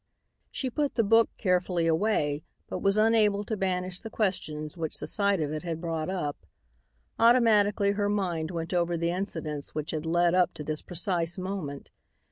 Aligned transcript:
She 0.49 0.71
put 0.71 0.95
the 0.95 1.03
book 1.03 1.29
carefully 1.37 1.85
away 1.85 2.41
but 2.67 2.79
was 2.81 2.97
unable 2.97 3.43
to 3.43 3.55
banish 3.55 3.99
the 3.99 4.09
questions 4.09 4.75
which 4.75 4.97
the 4.99 5.05
sight 5.05 5.39
of 5.39 5.53
it 5.53 5.61
had 5.61 5.79
brought 5.79 6.09
up. 6.09 6.43
Automatically 7.19 7.91
her 7.91 8.09
mind 8.09 8.49
went 8.49 8.73
over 8.73 8.97
the 8.97 9.11
incidents 9.11 9.75
which 9.75 9.91
had 9.91 10.07
led 10.07 10.33
up 10.33 10.55
to 10.55 10.63
this 10.63 10.81
precise 10.81 11.37
moment. 11.37 11.91